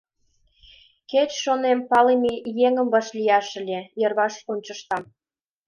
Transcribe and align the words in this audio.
«Кеч,— 1.11 1.31
шонем,— 1.43 1.79
палыме 1.89 2.33
еҥым 2.67 2.87
вашлияш 2.93 3.47
ыле», 3.59 3.79
йырваш 4.01 4.33
ончыштам. 4.51 5.03